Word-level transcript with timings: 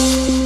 you 0.00 0.39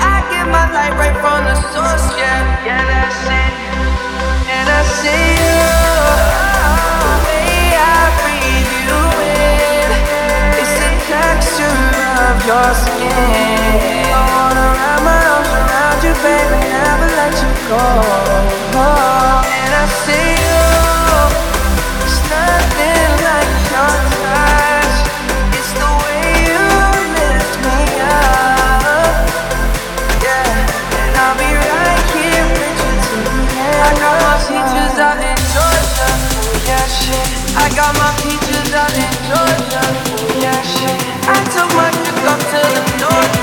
I 0.00 0.22
get 0.30 0.46
my 0.46 0.70
life 0.70 0.94
right 0.94 1.16
from 1.18 1.42
the 1.44 1.54
source, 1.74 2.06
yeah. 2.16 2.62
Yeah, 2.64 2.84
that's 2.86 3.26
it. 3.26 3.52
And 4.46 4.68
I 4.70 4.82
see 5.02 5.26
you. 5.42 5.58
The 7.02 7.14
way 7.26 7.74
I 7.74 7.98
breathe 8.22 8.70
you 8.86 9.02
in 9.26 9.90
the 10.54 10.64
texture 11.10 11.82
of 12.22 12.38
your 12.46 12.70
skin. 12.70 14.14
I 14.14 14.22
wanna 14.30 14.66
wrap 14.78 15.00
my 15.02 15.18
arms 15.34 15.50
around 15.58 15.98
you, 16.06 16.14
baby, 16.22 16.60
never 16.70 17.08
let 17.18 17.34
you 17.34 17.50
go. 17.66 17.82
And 19.42 19.72
I 19.74 19.84
see 20.06 20.38
you. 20.46 20.62
It's 22.06 22.18
nothing. 22.30 22.97
I 41.30 41.44
took 41.52 41.68
my 41.76 41.90
trip 41.90 42.14
oh, 42.16 42.32
up 42.32 42.40
to 42.40 42.60
the 42.74 42.98
north. 43.00 43.37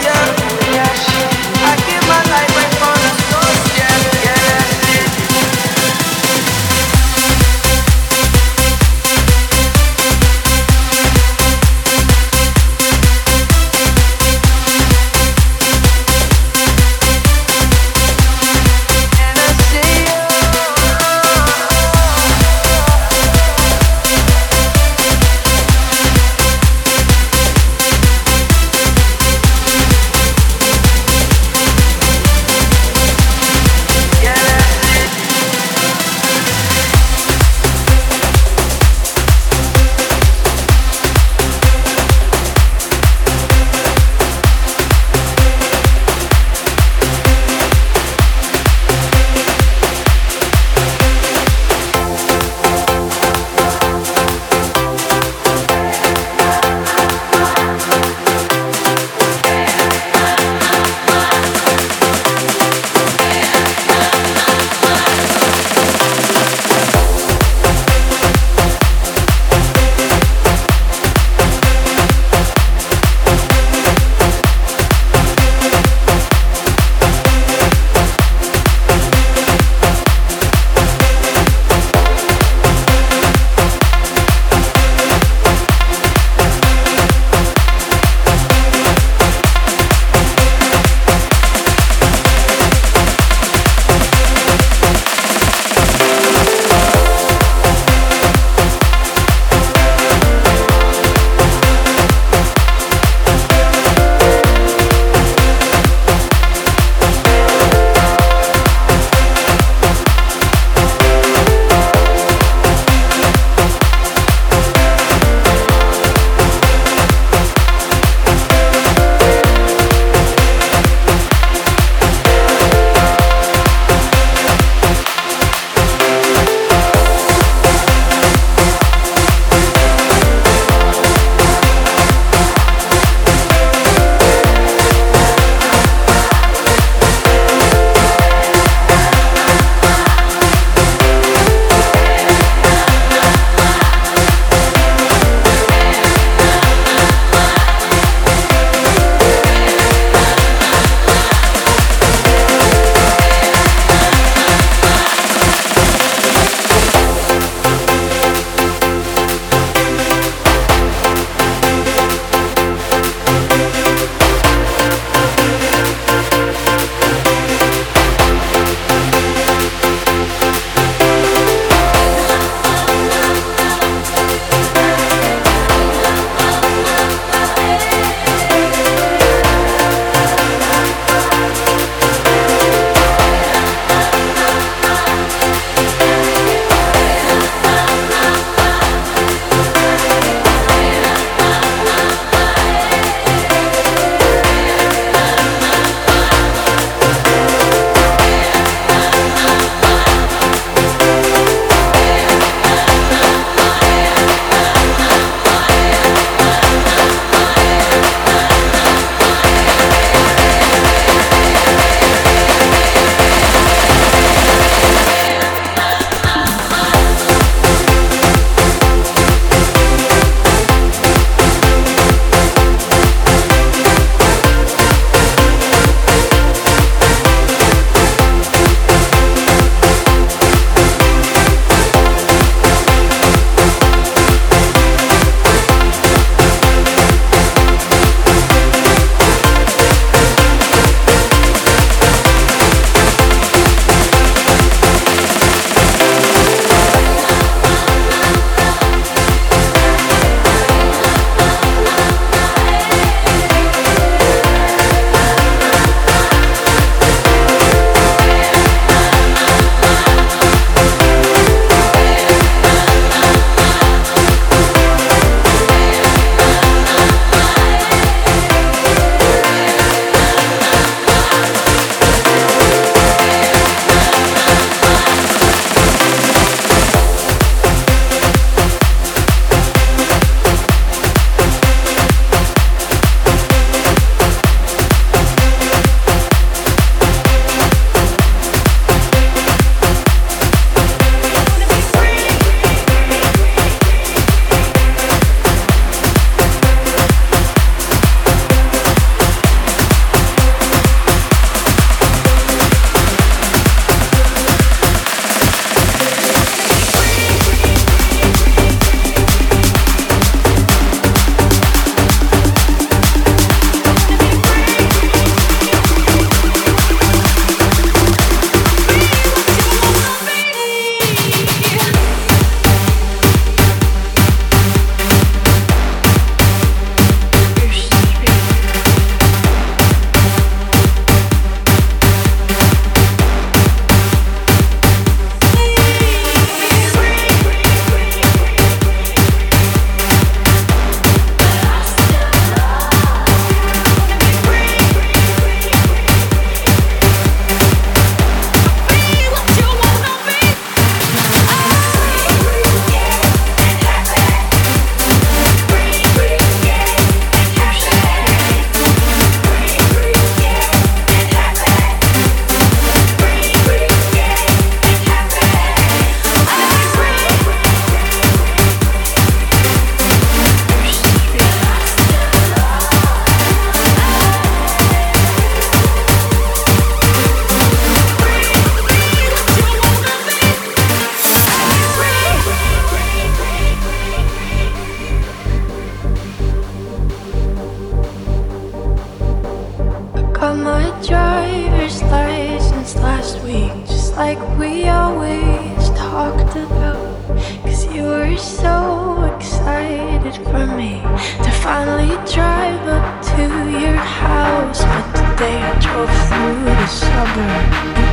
Tá 406.85 406.91
summer. 406.91 408.04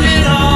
it 0.00 0.26
all. 0.26 0.55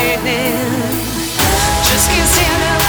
lightning. 0.00 0.56
Just 1.84 2.10
can't 2.10 2.28
stand 2.28 2.74
it. 2.74 2.79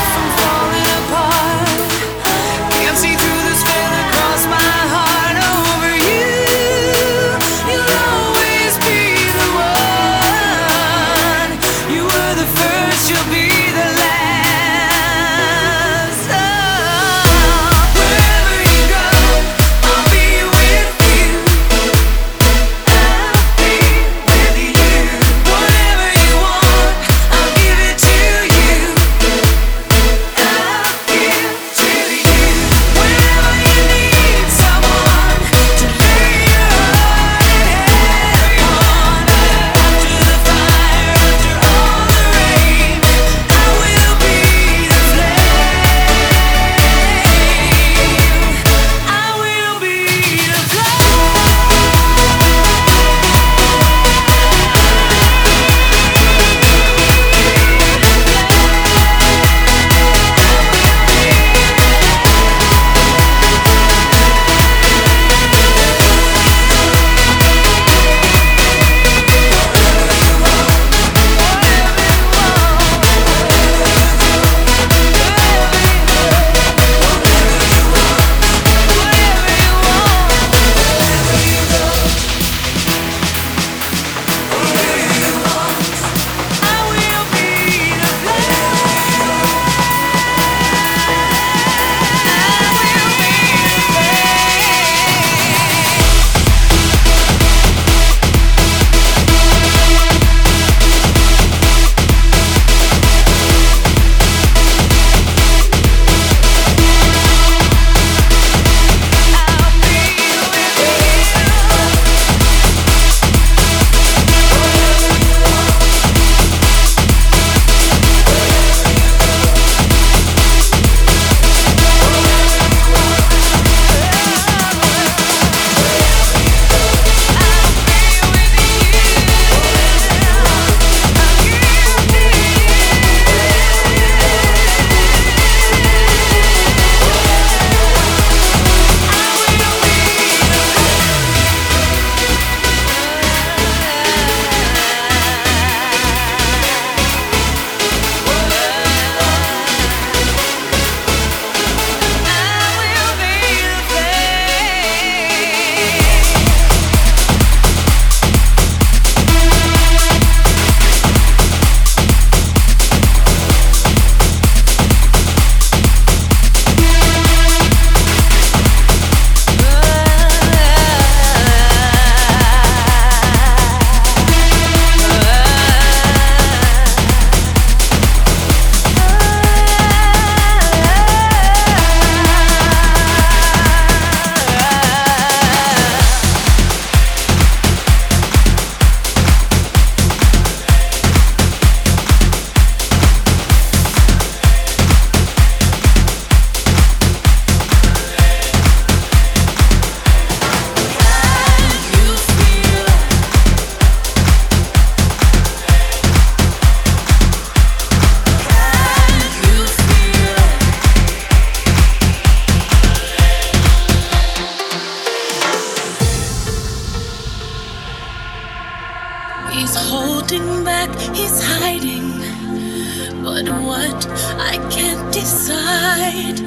but 223.43 223.61
what 223.63 224.07
I 224.39 224.57
can't 224.69 225.11
decide. 225.13 226.39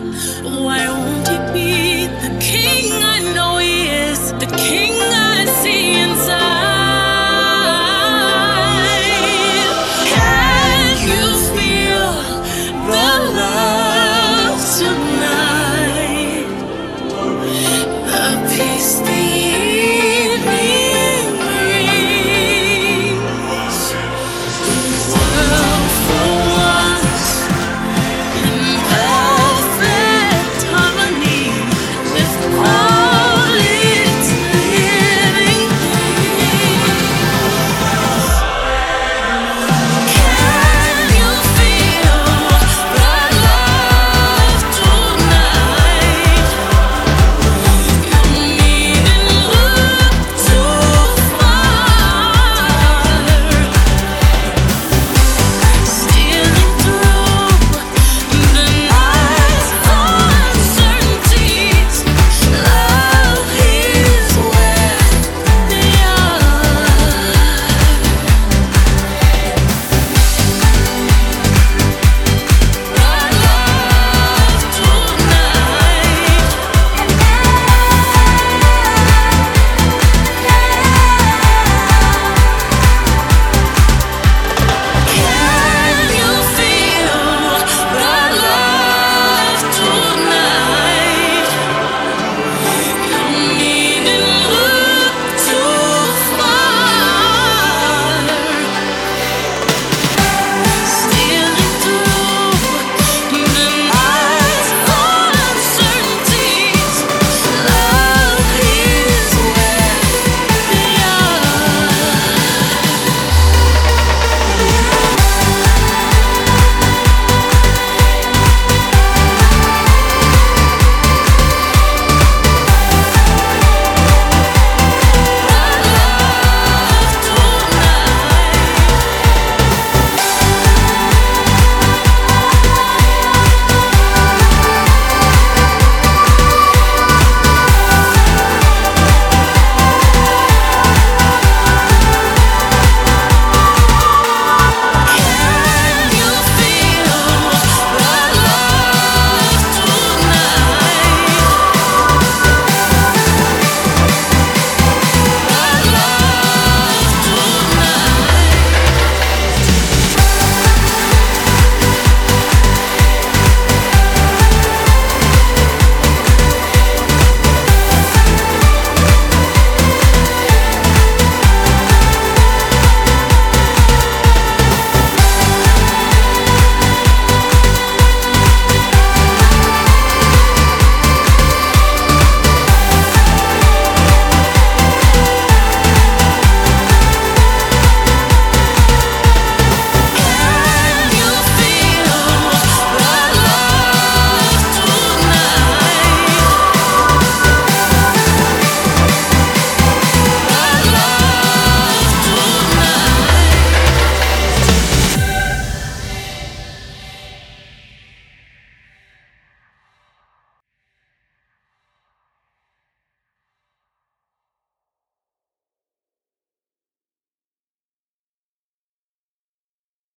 Why 0.45 0.87
won't 0.89 1.29
he 1.29 1.39
be 1.53 2.07
the 2.07 2.39
king 2.41 2.93
I 2.93 3.33
know 3.35 3.59
he 3.59 3.89
is? 3.89 4.33
The 4.33 4.47
king 4.57 4.93
I 5.01 5.45
see 5.63 6.01
inside. 6.01 6.44